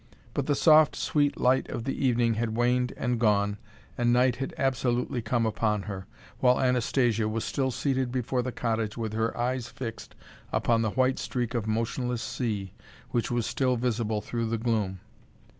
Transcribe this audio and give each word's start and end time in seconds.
But 0.33 0.47
the 0.47 0.55
soft, 0.55 0.95
sweet 0.95 1.39
light 1.39 1.69
of 1.69 1.83
the 1.83 1.93
evening 2.03 2.33
had 2.33 2.57
waned 2.57 2.91
and 2.97 3.19
gone, 3.19 3.59
and 3.99 4.11
night 4.11 4.37
had 4.37 4.51
absolutely 4.57 5.21
come 5.21 5.45
upon 5.45 5.83
her, 5.83 6.07
while 6.39 6.59
Anastasia 6.59 7.29
was 7.29 7.45
still 7.45 7.69
seated 7.69 8.11
before 8.11 8.41
the 8.41 8.51
cottage 8.51 8.97
with 8.97 9.13
her 9.13 9.37
eyes 9.37 9.67
fixed 9.67 10.15
upon 10.51 10.81
the 10.81 10.89
white 10.89 11.19
streak 11.19 11.53
of 11.53 11.67
motionless 11.67 12.23
sea 12.23 12.73
which 13.11 13.29
was 13.29 13.45
still 13.45 13.77
visible 13.77 14.21
through 14.21 14.47
the 14.47 14.57
gloom. 14.57 15.01